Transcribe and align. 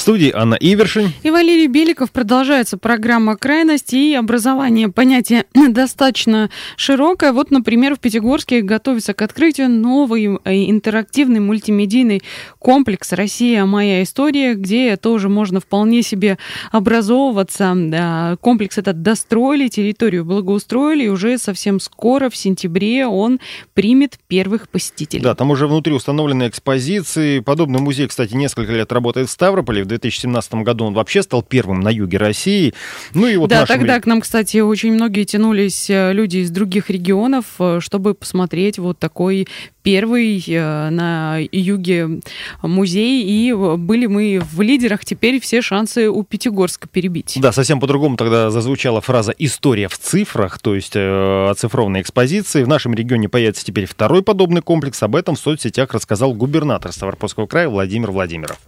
В 0.00 0.02
студии 0.02 0.32
Анна 0.34 0.54
Ивершин. 0.54 1.12
И 1.22 1.30
Валерий 1.30 1.66
Беликов. 1.66 2.10
Продолжается 2.10 2.78
программа 2.78 3.36
«Крайности» 3.36 3.96
и 3.96 4.14
образование. 4.14 4.88
Понятие 4.88 5.44
достаточно 5.68 6.48
широкое. 6.78 7.34
Вот, 7.34 7.50
например, 7.50 7.96
в 7.96 8.00
Пятигорске 8.00 8.62
готовится 8.62 9.12
к 9.12 9.20
открытию 9.20 9.68
новый 9.68 10.38
э, 10.42 10.70
интерактивный 10.70 11.40
мультимедийный 11.40 12.22
комплекс 12.58 13.12
«Россия. 13.12 13.66
Моя 13.66 14.02
история», 14.02 14.54
где 14.54 14.96
тоже 14.96 15.28
можно 15.28 15.60
вполне 15.60 16.02
себе 16.02 16.38
образовываться. 16.72 18.38
Комплекс 18.40 18.78
этот 18.78 19.02
достроили, 19.02 19.68
территорию 19.68 20.24
благоустроили, 20.24 21.04
и 21.04 21.08
уже 21.08 21.36
совсем 21.36 21.78
скоро, 21.78 22.30
в 22.30 22.36
сентябре, 22.36 23.06
он 23.06 23.38
примет 23.74 24.18
первых 24.28 24.70
посетителей. 24.70 25.22
Да, 25.22 25.34
там 25.34 25.50
уже 25.50 25.66
внутри 25.66 25.92
установлены 25.92 26.48
экспозиции. 26.48 27.40
Подобный 27.40 27.80
музей, 27.80 28.08
кстати, 28.08 28.32
несколько 28.32 28.72
лет 28.72 28.90
работает 28.92 29.28
в 29.28 29.30
Ставрополе. 29.30 29.89
2017 29.90 30.54
году 30.54 30.84
он 30.84 30.94
вообще 30.94 31.22
стал 31.22 31.42
первым 31.42 31.80
на 31.80 31.90
юге 31.90 32.18
России. 32.18 32.74
Ну 33.14 33.26
и 33.26 33.36
вот 33.36 33.50
да, 33.50 33.60
нашим... 33.60 33.76
тогда 33.76 34.00
к 34.00 34.06
нам, 34.06 34.20
кстати, 34.20 34.58
очень 34.58 34.92
многие 34.92 35.24
тянулись 35.24 35.90
э, 35.90 36.12
люди 36.12 36.38
из 36.38 36.50
других 36.50 36.90
регионов, 36.90 37.44
э, 37.58 37.78
чтобы 37.80 38.14
посмотреть 38.14 38.78
вот 38.78 38.98
такой 38.98 39.46
первый 39.82 40.42
э, 40.46 40.90
на 40.90 41.38
юге 41.52 42.20
музей, 42.62 43.24
и 43.24 43.52
были 43.52 44.06
мы 44.06 44.40
в 44.40 44.60
лидерах, 44.60 45.04
теперь 45.04 45.40
все 45.40 45.62
шансы 45.62 46.08
у 46.08 46.22
Пятигорска 46.22 46.88
перебить. 46.88 47.38
Да, 47.40 47.52
совсем 47.52 47.80
по-другому 47.80 48.16
тогда 48.16 48.50
зазвучала 48.50 49.00
фраза 49.00 49.34
«история 49.38 49.88
в 49.88 49.98
цифрах», 49.98 50.58
то 50.58 50.74
есть 50.74 50.92
э, 50.94 51.48
оцифрованные 51.50 52.02
экспозиции. 52.02 52.62
В 52.62 52.68
нашем 52.68 52.94
регионе 52.94 53.28
появится 53.28 53.64
теперь 53.64 53.86
второй 53.86 54.22
подобный 54.22 54.62
комплекс. 54.62 55.02
Об 55.02 55.16
этом 55.16 55.34
в 55.34 55.40
соцсетях 55.40 55.92
рассказал 55.94 56.34
губернатор 56.34 56.92
Ставропольского 56.92 57.46
края 57.46 57.68
Владимир 57.68 58.10
Владимиров. 58.10 58.58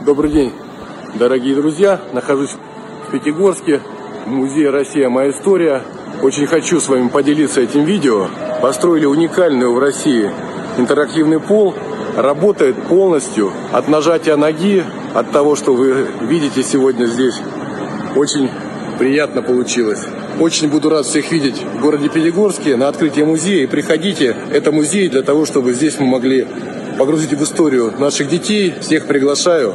Добрый 0.00 0.32
день, 0.32 0.52
дорогие 1.14 1.54
друзья. 1.54 2.00
Нахожусь 2.12 2.50
в 2.50 3.12
Пятигорске, 3.12 3.80
в 4.26 4.28
музее 4.28 4.70
«Россия. 4.70 5.08
Моя 5.08 5.30
история». 5.30 5.82
Очень 6.20 6.48
хочу 6.48 6.80
с 6.80 6.88
вами 6.88 7.06
поделиться 7.08 7.60
этим 7.60 7.84
видео. 7.84 8.26
Построили 8.60 9.06
уникальный 9.06 9.68
в 9.68 9.78
России 9.78 10.32
интерактивный 10.78 11.38
пол. 11.38 11.76
Работает 12.16 12.74
полностью 12.88 13.52
от 13.70 13.86
нажатия 13.86 14.36
ноги, 14.36 14.82
от 15.14 15.30
того, 15.30 15.54
что 15.54 15.74
вы 15.74 16.08
видите 16.22 16.64
сегодня 16.64 17.06
здесь. 17.06 17.40
Очень 18.16 18.50
приятно 18.98 19.42
получилось. 19.42 20.02
Очень 20.40 20.70
буду 20.70 20.88
рад 20.90 21.06
всех 21.06 21.30
видеть 21.30 21.62
в 21.62 21.80
городе 21.80 22.08
Пятигорске 22.08 22.76
на 22.76 22.88
открытии 22.88 23.22
музея. 23.22 23.68
Приходите, 23.68 24.34
это 24.50 24.72
музей 24.72 25.08
для 25.08 25.22
того, 25.22 25.46
чтобы 25.46 25.72
здесь 25.72 26.00
мы 26.00 26.06
могли 26.06 26.48
погрузить 26.98 27.32
в 27.32 27.42
историю 27.42 27.92
наших 27.98 28.28
детей. 28.28 28.74
Всех 28.80 29.06
приглашаю. 29.06 29.74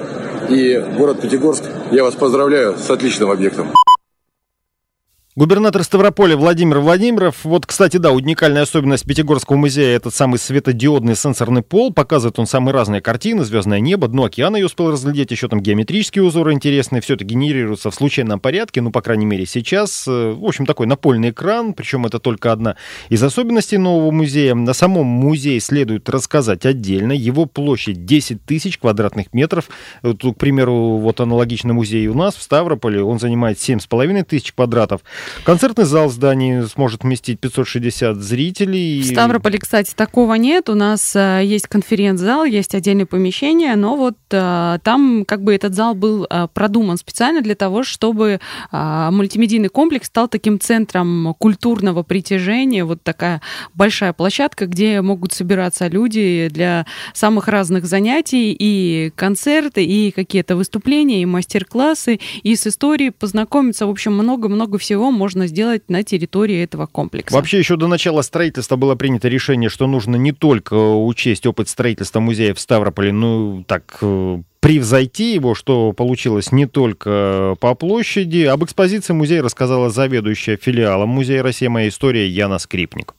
И 0.50 0.84
город 0.98 1.22
Пятигорск, 1.22 1.64
я 1.92 2.04
вас 2.04 2.16
поздравляю 2.16 2.76
с 2.78 2.90
отличным 2.90 3.30
объектом. 3.30 3.72
Губернатор 5.36 5.84
Ставрополя 5.84 6.36
Владимир 6.36 6.80
Владимиров. 6.80 7.46
Вот, 7.46 7.68
кстати, 7.68 7.98
да, 7.98 8.12
уникальная 8.12 8.64
особенность 8.64 9.06
Пятигорского 9.06 9.58
музея 9.58 9.96
этот 9.96 10.14
самый 10.16 10.40
светодиодный 10.40 11.16
сенсорный 11.16 11.62
пол. 11.62 11.94
Показывает 11.94 12.40
он 12.40 12.48
самые 12.48 12.74
разные 12.74 13.00
картины, 13.00 13.46
звездное 13.46 13.80
небо, 13.80 14.08
дно 14.08 14.24
океана 14.24 14.58
я 14.58 14.66
успел 14.66 14.92
разглядеть, 14.92 15.30
еще 15.30 15.48
там 15.48 15.62
геометрические 15.62 16.24
узоры 16.24 16.54
интересные. 16.54 17.02
Все 17.02 17.14
это 17.14 17.26
генерируется 17.26 17.92
в 17.92 17.96
случайном 17.96 18.40
порядке, 18.40 18.82
ну, 18.82 18.92
по 18.92 19.04
крайней 19.04 19.28
мере, 19.28 19.46
сейчас. 19.46 20.08
Э, 20.08 20.32
в 20.32 20.44
общем, 20.44 20.66
такой 20.66 20.88
напольный 20.88 21.30
экран, 21.30 21.74
причем 21.74 22.08
это 22.08 22.18
только 22.18 22.52
одна 22.52 22.76
из 23.10 23.22
особенностей 23.22 23.78
нового 23.78 24.10
музея. 24.10 24.56
На 24.56 24.74
самом 24.74 25.06
музее 25.06 25.60
следует 25.60 26.10
рассказать 26.10 26.66
отдельно. 26.66 27.12
Его 27.12 27.46
площадь 27.46 28.04
10 28.04 28.44
тысяч 28.46 28.80
квадратных 28.80 29.32
метров. 29.36 29.70
Вот, 30.02 30.24
к 30.24 30.38
примеру, 30.40 30.98
вот 30.98 31.22
аналогичный 31.22 31.74
музей 31.74 32.08
у 32.08 32.16
нас 32.16 32.36
в 32.36 32.42
Ставрополе, 32.42 33.04
он 33.04 33.20
занимает 33.20 33.60
7,5 33.60 34.24
тысяч 34.24 34.54
квадратов. 34.54 35.02
Концертный 35.44 35.86
зал 35.86 36.10
в 36.10 36.12
здании 36.12 36.62
сможет 36.64 37.04
вместить 37.04 37.40
560 37.40 38.18
зрителей. 38.18 39.02
В 39.02 39.06
Ставрополе, 39.06 39.60
кстати, 39.60 39.94
такого 39.96 40.36
нет. 40.36 40.70
У 40.70 40.76
нас 40.76 41.16
э, 41.16 41.42
есть 41.44 41.68
конференц-зал, 41.68 42.46
есть 42.46 42.76
отдельное 42.76 43.06
помещение, 43.06 43.76
но 43.76 43.96
вот 43.96 44.18
э, 44.32 44.80
там 44.84 45.26
как 45.26 45.44
бы 45.44 45.56
этот 45.56 45.74
зал 45.76 45.96
был 45.96 46.28
э, 46.30 46.48
продуман 46.54 46.98
специально 46.98 47.42
для 47.42 47.56
того, 47.56 47.84
чтобы 47.84 48.40
мультимедийный 48.72 49.70
комплекс 49.70 50.08
стал 50.08 50.28
таким 50.28 50.60
центром 50.60 51.36
культурного 51.38 52.04
притяжения. 52.04 52.84
Вот 52.84 53.02
такая 53.04 53.42
большая 53.74 54.14
площадка, 54.14 54.68
где 54.68 55.02
могут 55.02 55.34
собираться 55.34 55.88
люди 55.88 56.50
для 56.52 56.86
самых 57.14 57.48
разных 57.48 57.86
занятий, 57.86 58.56
и 58.58 59.12
концерты, 59.16 59.84
и 59.84 60.12
какие-то 60.12 60.56
выступления, 60.56 61.22
и 61.22 61.26
мастер-классы, 61.26 62.20
и 62.44 62.56
с 62.56 62.68
историей 62.68 63.12
познакомиться. 63.12 63.88
В 63.88 63.90
общем, 63.90 64.14
много-много 64.14 64.78
всего 64.78 65.09
можно 65.12 65.48
сделать 65.48 65.90
на 65.90 66.04
территории 66.04 66.64
этого 66.64 66.86
комплекса. 66.86 67.36
Вообще 67.36 67.60
еще 67.60 67.76
до 67.76 67.88
начала 67.88 68.22
строительства 68.22 68.76
было 68.76 68.96
принято 68.96 69.28
решение, 69.28 69.70
что 69.70 69.88
нужно 69.88 70.16
не 70.16 70.32
только 70.32 70.74
учесть 70.74 71.46
опыт 71.46 71.70
строительства 71.70 72.20
музея 72.20 72.54
в 72.54 72.60
Ставрополе, 72.60 73.12
ну 73.12 73.64
так 73.68 73.98
э, 74.02 74.42
превзойти 74.60 75.34
его, 75.34 75.56
что 75.56 75.94
получилось 75.94 76.52
не 76.52 76.66
только 76.66 77.56
по 77.60 77.76
площади. 77.76 78.44
Об 78.44 78.64
экспозиции 78.64 79.14
музея 79.14 79.42
рассказала 79.42 79.90
заведующая 79.90 80.58
филиалом 80.58 81.10
Музея 81.10 81.44
Россия 81.44 81.70
«Моя 81.70 81.90
история» 81.90 82.28
Яна 82.28 82.60
Скрипник. 82.60 83.16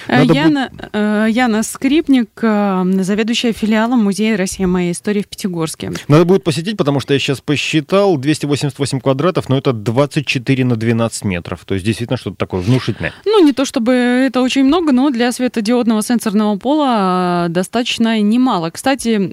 Надо 0.08 0.34
Яна. 0.34 0.70
Э, 0.92 1.26
Яна 1.30 1.62
Скрипник, 1.62 2.30
э, 2.42 2.84
заведующая 3.00 3.52
филиалом 3.52 4.04
Музея 4.04 4.36
Россия. 4.36 4.66
Моя 4.66 4.92
история» 4.92 5.22
в 5.22 5.28
Пятигорске. 5.28 5.92
Надо 6.08 6.24
будет 6.24 6.44
посетить, 6.44 6.76
потому 6.76 7.00
что 7.00 7.14
я 7.14 7.20
сейчас 7.20 7.40
посчитал 7.40 8.16
288 8.16 9.00
квадратов, 9.00 9.48
но 9.48 9.58
это 9.58 9.72
24 9.72 10.64
на 10.64 10.76
12 10.76 11.24
метров. 11.24 11.64
То 11.64 11.74
есть 11.74 11.86
действительно 11.86 12.16
что-то 12.16 12.36
такое 12.36 12.60
внушительное. 12.60 13.12
Ну, 13.24 13.44
не 13.44 13.52
то 13.52 13.64
чтобы 13.64 13.92
это 13.92 14.42
очень 14.42 14.64
много, 14.64 14.92
но 14.92 15.10
для 15.10 15.32
светодиодного 15.32 16.02
сенсорного 16.02 16.56
пола 16.56 17.46
э, 17.46 17.48
достаточно 17.50 18.20
немало. 18.20 18.70
Кстати, 18.70 19.30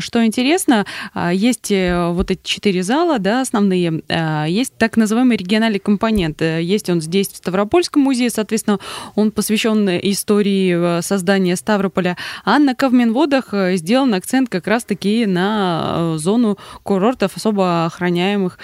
что 0.00 0.24
интересно, 0.24 0.86
есть 1.32 1.70
вот 1.70 2.30
эти 2.30 2.40
четыре 2.42 2.82
зала, 2.82 3.18
да, 3.18 3.40
основные, 3.40 4.02
есть 4.48 4.74
так 4.76 4.96
называемый 4.96 5.36
региональный 5.36 5.78
компонент. 5.78 6.40
Есть 6.42 6.90
он 6.90 7.00
здесь, 7.00 7.28
в 7.28 7.36
Ставропольском 7.36 8.02
музее, 8.02 8.30
соответственно, 8.30 8.78
он 9.14 9.30
посвящен 9.30 9.88
истории 10.12 10.98
э, 10.98 11.02
создания 11.02 11.56
Ставрополя, 11.56 12.16
а 12.44 12.58
на 12.58 12.74
Кавминводах 12.74 13.52
э, 13.52 13.76
сделан 13.76 14.14
акцент 14.14 14.48
как 14.48 14.66
раз-таки 14.66 15.26
на 15.26 16.14
э, 16.14 16.18
зону 16.18 16.58
курортов 16.82 17.36
особо 17.36 17.86
охраняемых, 17.86 18.58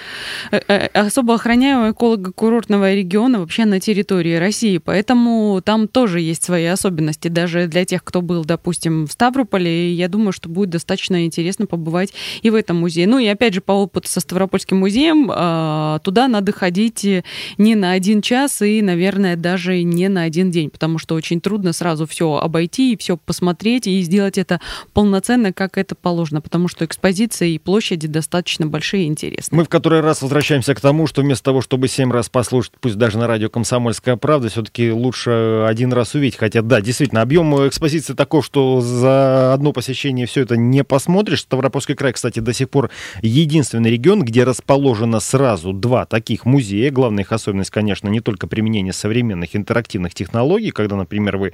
особо 0.93 1.35
охраняемого 1.35 1.91
эколого-курортного 1.91 2.93
региона 2.93 3.39
вообще 3.39 3.65
на 3.65 3.79
территории 3.79 4.35
России. 4.35 4.77
Поэтому 4.77 5.61
там 5.63 5.87
тоже 5.87 6.21
есть 6.21 6.43
свои 6.43 6.65
особенности. 6.65 7.27
Даже 7.27 7.67
для 7.67 7.85
тех, 7.85 8.03
кто 8.03 8.21
был, 8.21 8.45
допустим, 8.45 9.07
в 9.07 9.11
Ставрополе, 9.11 9.93
я 9.93 10.07
думаю, 10.07 10.31
что 10.31 10.49
будет 10.49 10.69
достаточно 10.69 11.25
интересно 11.25 11.65
побывать 11.65 12.13
и 12.41 12.49
в 12.49 12.55
этом 12.55 12.77
музее. 12.77 13.07
Ну 13.07 13.19
и 13.19 13.27
опять 13.27 13.53
же, 13.53 13.61
по 13.61 13.73
опыту 13.73 14.07
со 14.07 14.19
Ставропольским 14.19 14.77
музеем, 14.77 15.27
туда 16.01 16.27
надо 16.27 16.51
ходить 16.51 17.05
не 17.57 17.75
на 17.75 17.91
один 17.91 18.21
час 18.21 18.61
и, 18.61 18.81
наверное, 18.81 19.35
даже 19.35 19.81
не 19.83 20.09
на 20.09 20.23
один 20.23 20.51
день, 20.51 20.69
потому 20.69 20.97
что 20.97 21.15
очень 21.15 21.38
очень 21.39 21.41
трудно 21.41 21.73
сразу 21.73 22.05
все 22.05 22.35
обойти 22.35 22.93
и 22.93 22.97
все 22.97 23.17
посмотреть 23.17 23.87
и 23.87 24.01
сделать 24.01 24.37
это 24.37 24.59
полноценно, 24.93 25.53
как 25.53 25.77
это 25.77 25.95
положено, 25.95 26.41
потому 26.41 26.67
что 26.67 26.85
экспозиции 26.85 27.53
и 27.53 27.59
площади 27.59 28.07
достаточно 28.07 28.67
большие 28.67 29.03
и 29.03 29.07
интересные. 29.07 29.57
Мы 29.57 29.63
в 29.63 29.69
который 29.69 30.01
раз 30.01 30.21
возвращаемся 30.21 30.75
к 30.75 30.81
тому, 30.81 31.07
что 31.07 31.21
вместо 31.21 31.45
того, 31.45 31.61
чтобы 31.61 31.87
семь 31.87 32.11
раз 32.11 32.29
послушать, 32.29 32.73
пусть 32.79 32.95
даже 32.95 33.17
на 33.17 33.27
радио 33.27 33.49
«Комсомольская 33.49 34.15
правда», 34.17 34.49
все-таки 34.49 34.91
лучше 34.91 35.65
один 35.67 35.93
раз 35.93 36.15
увидеть. 36.15 36.37
Хотя, 36.37 36.61
да, 36.61 36.81
действительно, 36.81 37.21
объем 37.21 37.67
экспозиции 37.67 38.13
такой, 38.13 38.41
что 38.41 38.81
за 38.81 39.53
одно 39.53 39.71
посещение 39.71 40.25
все 40.25 40.41
это 40.41 40.57
не 40.57 40.83
посмотришь. 40.83 41.41
Ставропольский 41.41 41.95
край, 41.95 42.13
кстати, 42.13 42.39
до 42.39 42.53
сих 42.53 42.69
пор 42.69 42.89
единственный 43.21 43.91
регион, 43.91 44.23
где 44.23 44.43
расположено 44.43 45.19
сразу 45.19 45.73
два 45.73 46.05
таких 46.05 46.45
музея. 46.45 46.91
Главная 46.91 47.23
их 47.23 47.31
особенность, 47.31 47.69
конечно, 47.69 48.09
не 48.09 48.19
только 48.19 48.47
применение 48.47 48.93
современных 48.93 49.55
интерактивных 49.55 50.13
технологий, 50.13 50.71
когда, 50.71 50.95
например, 50.95 51.28
вы 51.37 51.53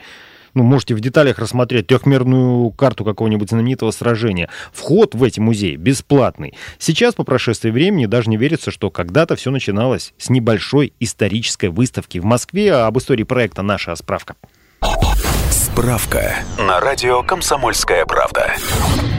ну, 0.55 0.63
можете 0.63 0.95
в 0.95 1.01
деталях 1.01 1.37
рассмотреть 1.37 1.87
трехмерную 1.87 2.71
карту 2.71 3.03
какого-нибудь 3.03 3.49
знаменитого 3.49 3.91
сражения. 3.91 4.49
Вход 4.73 5.13
в 5.13 5.21
эти 5.21 5.39
музеи 5.39 5.75
бесплатный. 5.75 6.55
Сейчас, 6.79 7.13
по 7.13 7.23
прошествии 7.23 7.69
времени, 7.69 8.05
даже 8.05 8.29
не 8.29 8.37
верится, 8.37 8.71
что 8.71 8.89
когда-то 8.89 9.35
все 9.35 9.51
начиналось 9.51 10.13
с 10.17 10.29
небольшой 10.29 10.93
исторической 10.99 11.67
выставки 11.67 12.17
в 12.17 12.25
Москве. 12.25 12.73
А 12.73 12.87
об 12.87 12.97
истории 12.97 13.23
проекта 13.23 13.61
«Наша 13.61 13.95
справка». 13.95 14.35
Справка 15.51 16.35
на 16.57 16.79
радио 16.79 17.21
«Комсомольская 17.21 18.05
правда». 18.05 18.55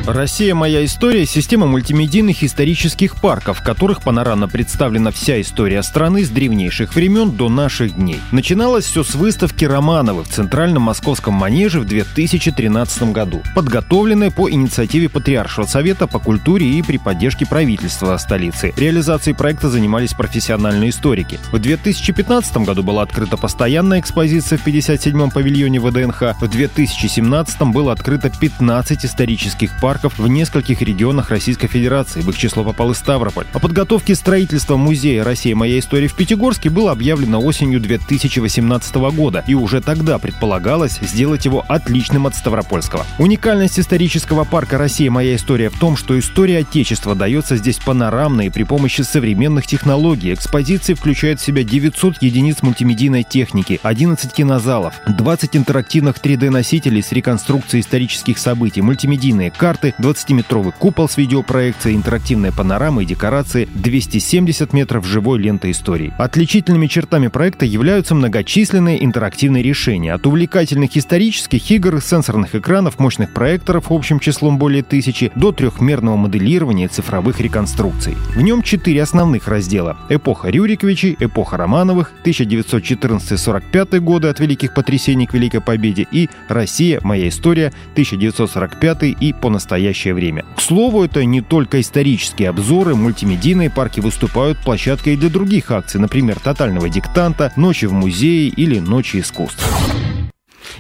Россия 0.07 0.55
«Моя 0.55 0.85
история»— 0.85 1.27
система 1.27 1.67
мультимедийных 1.67 2.45
исторических 2.45 3.17
парков, 3.17 3.59
в 3.59 3.63
которых 3.65 4.03
панорамно 4.03 4.47
представлена 4.47 5.11
вся 5.11 5.41
история 5.41 5.83
страны 5.83 6.25
с 6.25 6.29
древнейших 6.29 6.95
времен 6.95 7.33
до 7.33 7.49
наших 7.49 7.97
дней. 7.97 8.21
Начиналось 8.31 8.85
все 8.85 9.03
с 9.03 9.17
выставки 9.17 9.65
Романовы 9.65 10.23
в 10.23 10.29
Центральном 10.29 10.83
Московском 10.83 11.35
манеже 11.35 11.81
в 11.81 11.87
2013 11.87 13.13
году, 13.13 13.43
подготовленной 13.57 14.31
по 14.31 14.49
инициативе 14.49 15.09
Патриаршего 15.09 15.67
совета 15.67 16.07
по 16.07 16.21
культуре 16.21 16.69
и 16.69 16.83
при 16.83 16.99
поддержке 16.99 17.45
правительства 17.45 18.17
столицы. 18.17 18.73
Реализацией 18.77 19.35
проекта 19.35 19.71
занимались 19.71 20.15
профессиональные 20.15 20.91
историки. 20.91 21.41
В 21.51 21.59
2015 21.59 22.59
году 22.59 22.85
была 22.85 23.03
открыта 23.03 23.37
постоянная 23.37 23.99
экспозиция 23.99 24.57
в 24.57 24.65
57-м 24.65 25.33
павильоне 25.33 25.81
ВДНХ. 25.81 26.41
В 26.41 26.47
2017 26.47 27.63
было 27.63 27.91
открыто 27.91 28.31
15 28.31 29.05
исторических 29.05 29.81
парков 29.81 29.96
парков 29.97 30.19
в 30.19 30.29
нескольких 30.29 30.83
регионах 30.83 31.31
Российской 31.31 31.69
Федерации. 31.69 32.21
В 32.21 32.29
их 32.29 32.37
число 32.37 32.65
попал 32.65 32.91
и 32.91 32.95
Ставрополь. 32.95 33.47
О 33.55 33.59
подготовке 33.59 34.15
строительства 34.15 34.77
музея 34.77 35.25
«Россия. 35.25 35.57
Моя 35.57 35.79
история» 35.79 36.09
в 36.09 36.15
Пятигорске 36.15 36.69
было 36.69 36.93
объявлено 36.93 37.41
осенью 37.41 37.81
2018 37.81 38.95
года, 39.15 39.43
и 39.47 39.55
уже 39.55 39.81
тогда 39.81 40.19
предполагалось 40.19 40.99
сделать 41.01 41.47
его 41.47 41.65
отличным 41.67 42.27
от 42.27 42.35
Ставропольского. 42.37 43.07
Уникальность 43.19 43.79
исторического 43.79 44.45
парка 44.45 44.77
«Россия. 44.77 45.11
Моя 45.11 45.35
история» 45.37 45.71
в 45.71 45.79
том, 45.79 45.97
что 45.97 46.19
история 46.19 46.59
Отечества 46.59 47.15
дается 47.15 47.57
здесь 47.57 47.79
панорамно 47.79 48.43
и 48.43 48.51
при 48.51 48.65
помощи 48.65 49.01
современных 49.01 49.67
технологий. 49.67 50.35
Экспозиции 50.35 50.93
включают 50.93 51.41
в 51.41 51.45
себя 51.45 51.63
900 51.63 52.23
единиц 52.23 52.61
мультимедийной 52.61 53.23
техники, 53.23 53.81
11 53.83 54.31
кинозалов, 54.31 55.01
20 55.07 55.57
интерактивных 55.57 56.17
3D-носителей 56.17 57.03
с 57.03 57.13
реконструкцией 57.13 57.81
исторических 57.81 58.37
событий, 58.37 58.83
мультимедийные 58.83 59.51
карты, 59.51 59.86
карты, 59.87 59.95
20-метровый 60.03 60.73
купол 60.73 61.09
с 61.09 61.17
видеопроекцией, 61.17 61.97
интерактивная 61.97 62.53
панорама 62.53 63.03
и 63.03 63.07
декорации, 63.07 63.69
270 63.75 64.73
метров 64.73 65.07
живой 65.07 65.39
ленты 65.39 65.71
истории. 65.71 66.13
Отличительными 66.19 66.87
чертами 66.87 67.29
проекта 67.29 67.65
являются 67.65 68.15
многочисленные 68.15 69.05
интерактивные 69.05 69.63
решения, 69.63 70.13
от 70.13 70.27
увлекательных 70.27 70.97
исторических 70.97 71.71
игр, 71.71 72.01
сенсорных 72.01 72.55
экранов, 72.55 72.99
мощных 72.99 73.33
проекторов 73.33 73.91
общим 73.91 74.19
числом 74.19 74.59
более 74.59 74.83
тысячи, 74.83 75.31
до 75.35 75.53
трехмерного 75.53 76.17
моделирования 76.17 76.89
цифровых 76.89 77.41
реконструкций. 77.41 78.17
В 78.35 78.41
нем 78.41 78.63
четыре 78.63 79.03
основных 79.03 79.49
раздела. 79.49 79.97
Эпоха 80.09 80.49
Рюриковичей, 80.49 81.17
эпоха 81.19 81.57
Романовых, 81.57 82.13
1914-45 82.25 84.01
годы 84.01 84.29
от 84.29 84.41
Великих 84.41 84.75
потрясений 84.75 85.27
к 85.27 85.35
Великой 85.35 85.61
Победе 85.61 86.07
и 86.11 86.29
Россия. 86.49 87.01
Моя 87.03 87.29
история, 87.29 87.73
1945 87.93 88.97
и 89.21 89.33
по 89.33 89.51
настоящему 89.51 89.76
настоящее 89.77 90.15
время. 90.15 90.45
К 90.57 90.61
слову, 90.63 91.05
это 91.05 91.23
не 91.25 91.43
только 91.43 91.81
исторические 91.81 92.49
обзоры, 92.49 92.95
мультимедийные 92.95 93.69
парки 93.69 94.01
выступают 94.01 94.59
площадкой 94.59 95.17
для 95.17 95.29
других 95.29 95.71
акций, 95.71 96.01
например, 96.01 96.41
«Тотального 96.41 96.89
диктанта», 96.89 97.53
«Ночи 97.57 97.85
в 97.85 97.93
музее» 97.93 98.49
или 98.49 98.79
«Ночи 98.79 99.21
искусств». 99.21 99.63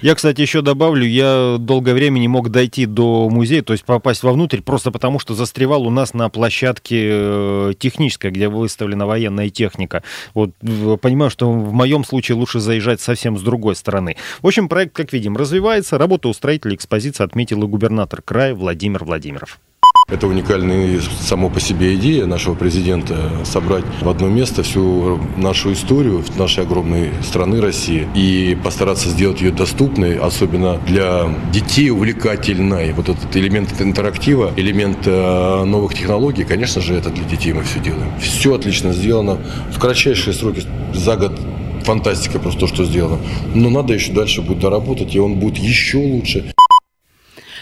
Я, 0.02 0.14
кстати, 0.14 0.40
еще 0.40 0.62
добавлю, 0.62 1.06
я 1.06 1.56
долгое 1.58 1.94
время 1.94 2.18
не 2.18 2.28
мог 2.28 2.50
дойти 2.50 2.86
до 2.86 3.28
музея, 3.30 3.62
то 3.62 3.72
есть 3.72 3.84
попасть 3.84 4.22
вовнутрь, 4.22 4.60
просто 4.60 4.90
потому 4.90 5.18
что 5.18 5.34
застревал 5.34 5.86
у 5.86 5.90
нас 5.90 6.14
на 6.14 6.28
площадке 6.28 7.08
э, 7.10 7.72
технической, 7.78 8.30
где 8.30 8.48
выставлена 8.48 9.06
военная 9.06 9.48
техника. 9.48 10.02
Вот 10.34 10.50
понимаю, 11.00 11.30
что 11.30 11.50
в 11.50 11.72
моем 11.72 12.04
случае 12.04 12.36
лучше 12.36 12.60
заезжать 12.60 13.00
совсем 13.00 13.38
с 13.38 13.42
другой 13.42 13.76
стороны. 13.76 14.16
В 14.42 14.46
общем, 14.46 14.68
проект, 14.68 14.94
как 14.94 15.12
видим, 15.12 15.36
развивается. 15.36 15.98
Работа 15.98 16.28
устроителей 16.28 16.76
экспозиции 16.76 17.24
отметил 17.24 17.62
и 17.62 17.66
губернатор 17.66 18.22
края 18.22 18.54
Владимир 18.54 19.04
Владимиров. 19.04 19.58
Это 20.08 20.28
уникальная 20.28 21.00
само 21.20 21.50
по 21.50 21.58
себе 21.58 21.96
идея 21.96 22.26
нашего 22.26 22.54
президента 22.54 23.44
собрать 23.44 23.84
в 24.02 24.08
одно 24.08 24.28
место 24.28 24.62
всю 24.62 25.18
нашу 25.36 25.72
историю 25.72 26.22
нашей 26.38 26.62
огромной 26.62 27.10
страны 27.24 27.60
России 27.60 28.06
и 28.14 28.56
постараться 28.62 29.08
сделать 29.08 29.40
ее 29.40 29.50
доступной, 29.50 30.16
особенно 30.16 30.78
для 30.86 31.28
детей 31.52 31.90
увлекательной. 31.90 32.92
Вот 32.92 33.08
этот 33.08 33.34
элемент 33.34 33.80
интерактива, 33.80 34.52
элемент 34.56 34.98
э, 35.06 35.64
новых 35.64 35.94
технологий, 35.94 36.44
конечно 36.44 36.80
же, 36.80 36.94
это 36.94 37.10
для 37.10 37.24
детей 37.24 37.52
мы 37.52 37.64
все 37.64 37.80
делаем. 37.80 38.12
Все 38.20 38.54
отлично 38.54 38.92
сделано 38.92 39.38
в 39.72 39.80
кратчайшие 39.80 40.34
сроки, 40.34 40.62
за 40.94 41.16
год 41.16 41.32
фантастика 41.82 42.38
просто 42.38 42.60
то, 42.60 42.66
что 42.68 42.84
сделано. 42.84 43.18
Но 43.56 43.70
надо 43.70 43.92
еще 43.92 44.12
дальше 44.12 44.40
будет 44.40 44.60
доработать, 44.60 45.16
и 45.16 45.18
он 45.18 45.34
будет 45.34 45.58
еще 45.58 45.98
лучше. 45.98 46.52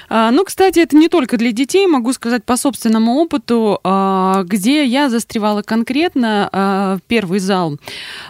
А, 0.08 0.30
ну, 0.30 0.44
кстати, 0.44 0.80
это 0.80 0.96
не 0.96 1.08
только 1.08 1.36
для 1.36 1.52
детей, 1.52 1.86
могу 1.86 2.12
сказать 2.12 2.44
по 2.44 2.56
собственному 2.56 3.16
опыту, 3.16 3.80
а, 3.84 4.42
где 4.44 4.84
я 4.84 5.08
застревала 5.08 5.62
конкретно 5.62 6.48
а, 6.52 6.98
первый 7.06 7.38
зал, 7.38 7.78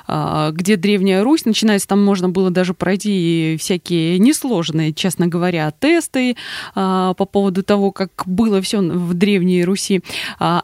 где 0.06 0.76
Древняя 0.76 1.22
Русь, 1.22 1.44
начинается, 1.44 1.88
там 1.88 2.04
можно 2.04 2.28
было 2.28 2.50
даже 2.50 2.74
пройти 2.74 3.56
всякие 3.58 4.18
несложные, 4.18 4.92
честно 4.92 5.26
говоря, 5.26 5.70
тесты 5.70 6.36
по 6.74 7.14
поводу 7.14 7.62
того, 7.62 7.90
как 7.90 8.10
было 8.26 8.60
все 8.60 8.80
в 8.80 9.14
Древней 9.14 9.64
Руси. 9.64 10.02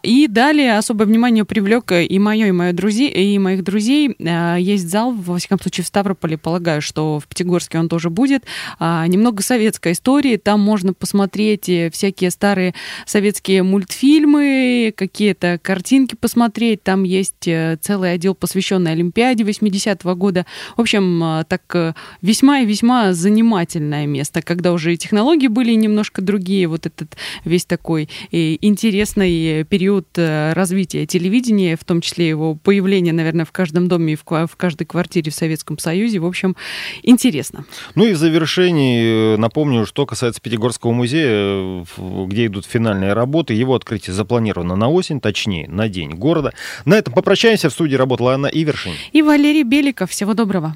И 0.03 0.27
далее 0.29 0.77
особое 0.79 1.06
внимание 1.06 1.45
привлек 1.45 1.93
и 1.93 2.19
мое, 2.19 2.49
и, 2.49 2.53
мои 2.53 2.73
друзей, 2.73 3.09
и 3.09 3.39
моих 3.39 3.65
друзей. 3.65 4.15
Есть 4.19 4.89
зал, 4.89 5.13
во 5.13 5.39
всяком 5.39 5.61
случае, 5.61 5.85
в 5.85 5.89
Ставрополе, 5.89 6.39
полагаю, 6.39 6.83
что 6.83 7.19
в 7.19 7.27
Пятигорске 7.27 7.79
он 7.79 7.89
тоже 7.89 8.11
будет. 8.11 8.45
Немного 8.81 9.43
советской 9.43 9.93
истории, 9.93 10.37
там 10.37 10.61
можно 10.61 10.93
посмотреть 11.01 11.69
э, 11.69 11.91
всякие 11.91 12.31
старые 12.31 12.75
советские 13.07 13.65
мультфильмы, 13.65 14.93
какие-то 14.95 15.59
картинки 15.61 16.15
посмотреть. 16.15 16.83
Там 16.85 17.03
есть 17.03 17.49
э, 17.49 17.79
целый 17.81 18.13
отдел, 18.13 18.35
посвященный 18.35 18.93
Олимпиаде 18.93 19.43
80-го 19.43 20.15
года. 20.15 20.47
В 20.77 20.81
общем, 20.83 21.25
э, 21.25 21.45
так 21.49 21.97
весьма 22.23 22.61
и 22.61 22.67
весьма 22.67 23.15
занимательное 23.15 24.07
место, 24.07 24.43
когда 24.43 24.73
уже 24.73 24.97
технологии 24.97 25.49
были 25.49 25.73
немножко 25.73 26.21
другие. 26.23 26.69
Вот 26.69 26.87
этот 26.87 27.17
весь 27.45 27.65
такой 27.65 28.09
интересный 28.31 29.65
период 29.65 30.07
развития 30.17 31.07
телевидения, 31.07 31.77
в 31.77 31.85
том 31.85 32.03
числе 32.03 32.29
его 32.29 32.55
появление, 32.55 33.15
наверное, 33.15 33.47
в 33.47 33.53
каждом 33.53 33.89
доме 33.89 34.13
и 34.13 34.17
в 34.17 34.57
каждой 34.57 34.85
квартире 34.85 35.33
в 35.33 35.35
Советском 35.35 35.79
Союзе. 35.79 36.19
В 36.19 36.27
общем, 36.27 36.57
интересно. 37.03 37.65
Ну 37.95 38.05
и 38.05 38.13
в 38.13 38.19
завершении 38.19 39.37
напомню, 39.37 39.87
что 39.87 40.05
касается 40.05 40.43
Пятигорского 40.43 40.90
музея, 40.93 41.85
где 41.97 42.47
идут 42.47 42.67
финальные 42.67 43.13
работы. 43.13 43.55
Его 43.55 43.75
открытие 43.75 44.15
запланировано 44.15 44.77
на 44.77 44.89
осень, 44.89 45.20
точнее, 45.20 45.69
на 45.69 45.89
день 45.89 46.11
города. 46.11 46.53
На 46.85 46.94
этом 46.94 47.15
попрощаемся. 47.15 47.70
В 47.70 47.73
студии 47.73 47.97
работала 47.97 48.35
Анна 48.35 48.47
Ивершин. 48.47 48.93
И 49.13 49.23
Валерий 49.23 49.63
Беликов. 49.63 50.11
Всего 50.11 50.35
доброго. 50.35 50.75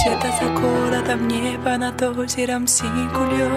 Где-то 0.00 0.28
за 0.40 0.50
городом 0.50 1.28
небо 1.28 1.76
над 1.76 2.02
озером 2.02 2.66
синькулет. 2.66 3.50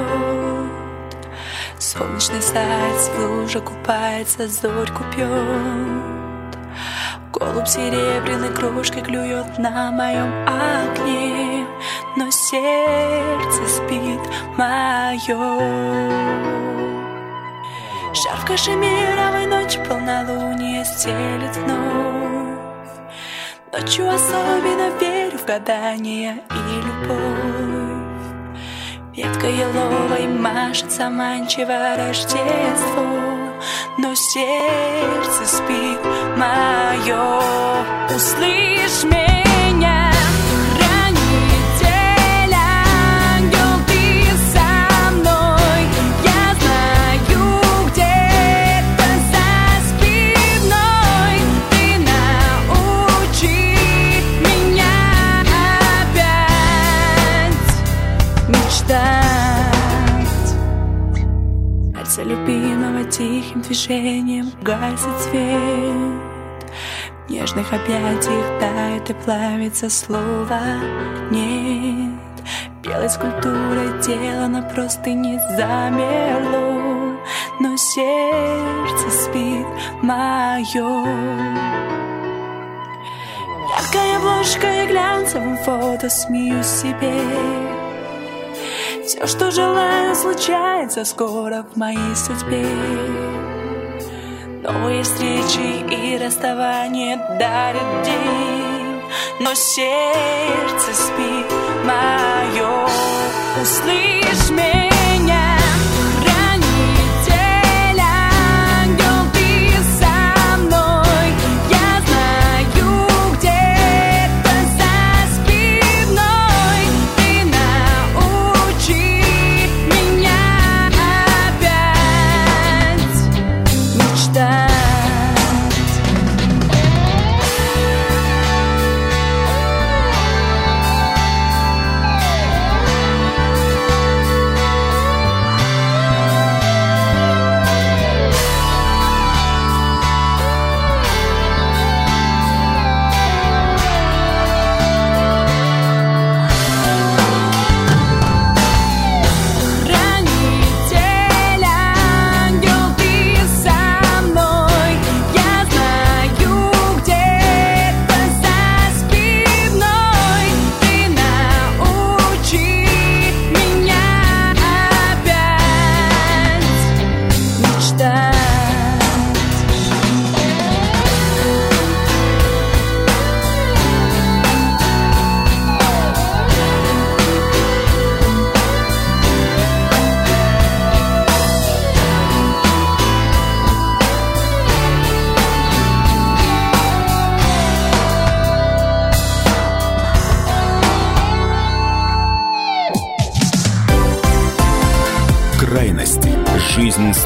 Солнечный 1.80 2.42
заяц 2.42 3.10
в 3.10 3.20
луже 3.20 3.60
купается, 3.60 4.48
зорьку 4.48 5.04
пьет. 5.16 5.27
Голубь 7.34 7.68
серебряной 7.68 8.51
крошкой 8.54 9.04
клюет 9.04 9.60
на 9.60 9.92
моем 9.92 10.32
окне 10.48 11.37
но 12.17 12.31
сердце 12.31 13.67
спит 13.67 14.19
мое. 14.57 15.38
Шар 18.12 18.38
в 18.38 18.45
кашемировой 18.45 19.45
ночь 19.45 19.77
полнолуние 19.88 20.83
стелит 20.83 21.55
вновь. 21.57 22.57
Ночью 23.71 24.09
особенно 24.09 24.89
верю 25.00 25.38
в 25.38 25.45
гадания 25.45 26.41
и 26.50 26.81
любовь. 26.88 27.88
Ветка 29.15 29.47
еловой 29.47 30.27
машет 30.27 30.91
заманчиво 30.91 31.95
Рождество 31.97 33.03
Но 33.97 34.13
сердце 34.13 35.45
спит 35.45 36.00
мое 36.36 37.41
Услышь 38.15 39.03
меня 39.05 39.47
тихим 63.17 63.62
движением 63.62 64.51
гасит 64.62 65.19
свет. 65.21 66.71
В 67.25 67.29
нежных 67.29 67.74
объятиях 67.74 68.59
тает 68.59 69.09
и 69.09 69.13
плавится 69.13 69.89
слово 69.89 70.59
«нет» 71.31 72.17
Белой 72.83 73.09
скульптурой 73.09 74.01
тело 74.01 74.47
на 74.47 74.62
простыне 74.62 75.39
замерло. 75.57 77.17
Но 77.59 77.75
сердце 77.75 79.09
спит 79.09 79.67
мое 80.01 80.63
Яркая 83.77 84.17
обложка 84.17 84.83
и 84.83 84.88
глянцевым 84.88 85.57
фото 85.57 86.09
смеюсь 86.09 86.65
себе 86.65 87.66
Все, 89.08 89.26
что 89.26 89.52
желаю, 89.52 90.14
случается 90.18 91.06
скоро 91.06 91.66
в 91.74 91.78
моей 91.78 92.14
судьбе. 92.14 92.68
Новые 94.62 95.02
встречи 95.04 95.86
и 95.90 96.18
расставания 96.18 97.16
дарят 97.40 98.04
день 98.04 99.02
Но 99.40 99.54
сердце 99.54 100.94
спит 100.94 101.46
мое 101.86 102.86
Услышь 103.62 104.50
меня, 104.50 104.66